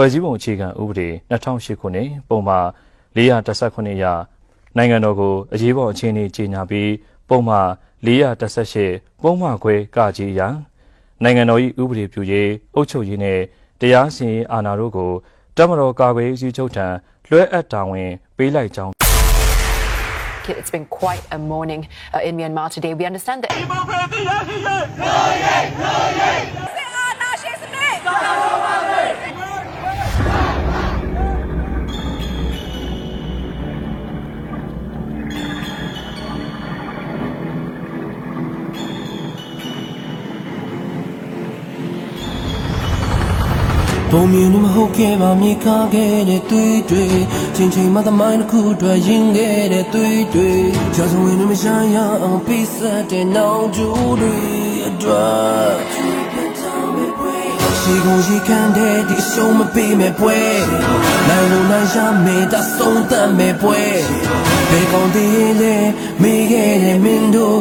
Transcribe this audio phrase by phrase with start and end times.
[0.00, 2.66] ဖွဲ့စည်းပုံအခြေခံဥပဒေ2008ခုနှစ်ပုံမှန်
[3.16, 4.04] 418အရ
[4.76, 6.92] နိုင်ငံတော်ကိုအရေးပေါ်အခြေအနေကြေညာပြီး
[7.28, 7.68] ပုံမှန်
[8.06, 10.40] 418ပုံမှန်ခွဲကကြီးအရ
[11.22, 13.42] နိုင်ငံတော်၏ဥပဒေပြုရေးအုပ်ချုပ်ရေးနှင့်
[13.80, 15.12] တရားစီရင်အာဏာတို့ကို
[15.56, 16.86] တမတော်ကာကွယ်ရေးစီချုပ်ထံ
[17.28, 18.92] လွှဲအပ်တာဝန်ပေးလိုက်ကြောင်း
[20.60, 21.82] It's been quite a morning
[22.14, 22.92] uh, in Myanmar today.
[23.00, 23.52] We understand that
[44.12, 47.06] ပုံမြင်မဟုတ်ခဲ့ပါမြေခါခဲ့တဲ့သွေးတွေ
[47.56, 50.50] ချင်းချင်းမှသမိုင်းတစ်ခုအတွက်ရင်ခဲ့တဲ့သွေးတွေ
[50.94, 54.36] ကြောက်စဝင်မရှာရအောင်ပိစတ်တဲ့နောင်ကျိုးတွေ
[54.88, 55.74] အတွက်
[57.80, 60.38] ရှိကုန်ရှိခံတဲ့ဒီအရှုံးမပေးမဲ့ပွဲ
[61.28, 63.80] နိုင်လို့နိုင်ရမယ်တဆုံးတတ်မဲ့ပွဲ
[64.70, 65.76] ဘယ်ကောင်တည်းလဲ
[66.22, 67.57] မိခဲ့တဲ့မင်းတို့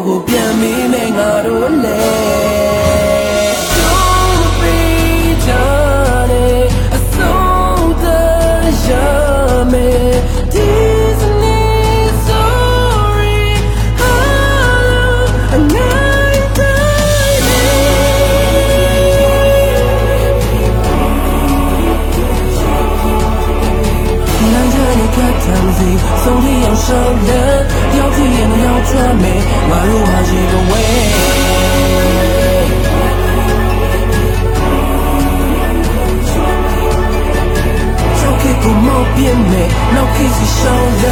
[26.78, 27.32] 少了，
[27.98, 28.18] 要甜
[28.50, 29.24] 的要甜美，
[29.70, 30.74] 宛如花季风味。
[38.16, 39.54] 早起苦梦变美，
[39.96, 40.60] 闹起分手
[41.04, 41.06] 泪。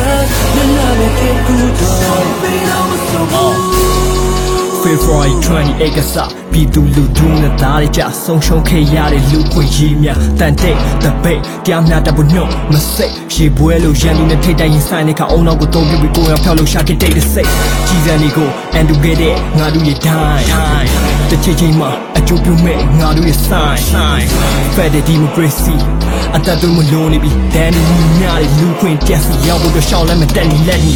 [4.85, 6.15] February 28ကစ
[6.51, 17.49] ပြည်သူလူထုနဲ့သားတွေကြဆုံးရှုံးခဲ့ရတဲ့လူခွင့်ရေးများတန်တဲ့တပိတ်တရားမျှတဖို့ညွတ်မစိတ်ရေပွဲလို့ရန်သူနဲ့ထိတ်တိုင်ရင်ဆိုင်တဲ့ခါအုံနောက်ကိုတုံးပြပြီးကိုယ်ရောက်ဖျောက်လို့ရှာခဲ့တဲ့စိတ်
[17.87, 24.23] ကြီးစံတွေကိုအန်တူခဲ့တဲ့ငါတို့ရဲ့ဒိုင်းတစ်ချိန်ချိန်မှာအကျိုးပြုမဲ့ငါတို့ရဲ့ sign
[24.75, 25.77] Fed democracy
[26.35, 27.81] အတတ်တို့မလုံးနေပြီဒန်ဒီ
[28.19, 30.95] များတဲ့လူခွင့်တက်စီရောက်ဖို့တော့ရှောင်းလဲမတက်နေလက်နီ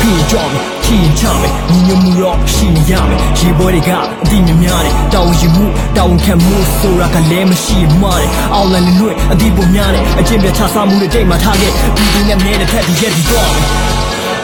[0.00, 0.54] ဖီကြောင့်
[0.84, 3.90] ချီရင်ချမယ်ညီညွတ်မှုတော့ရှိနေရမယ်ရေပွဲတွေက
[4.22, 13.93] အတိမများတယ်တာဝန်ယူမှုတာဝန်ခံမှုဆိုတာကလည်းမရှိမှတယ်အောင်လန်လွတ်အတိပုံများတယ်အကျင့်ပြချစားမှုတွေတိတ်မှထားခဲ့ပြည်သူနဲ့မြဲတဲ့ဖက်ဒီရက်ဒီတော့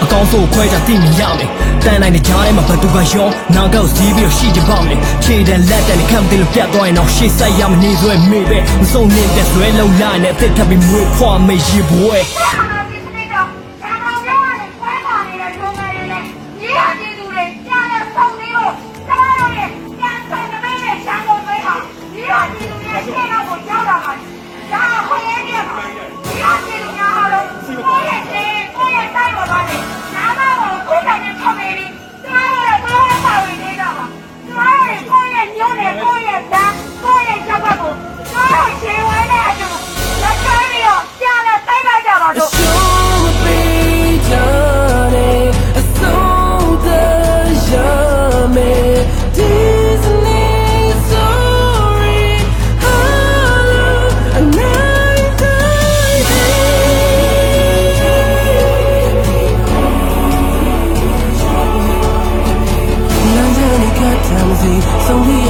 [0.02, 1.48] အကောင်းဆုံးခွဲခြားသိမြင်ရမယ်
[1.84, 12.69] တန်နိုင်တဲ့ကြားထဲမှာဘသူကရောနာကောက်စည်းပြီးတော့ရှိကြပါမယ်ခြေတန်လက်တန်နဲ့ခံတယ်လို့ပြတ်သွားရင်တော့ရှေ့ဆက်ရမနေဆွဲမေးပဲမစုံနေတဲ့ဆွဲလုံးလာနဲ့အသက်ထပ်ပြီးမွေးဖွာမေးရေပွဲအာ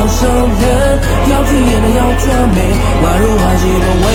[0.09, 0.91] sophie
[1.45, 2.25] 去演的要绝
[2.55, 2.59] 美
[3.03, 4.09] 宛如花季的 away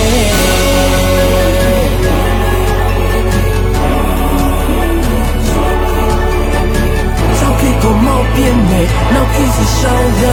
[7.42, 7.62] 狼狈
[8.02, 8.70] 貌变美
[9.14, 9.88] 狼狈退休
[10.20, 10.24] 人